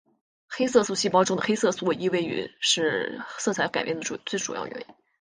[0.49, 4.95] 黑色素细胞中的黑色素易位是色彩改变的最主要原因。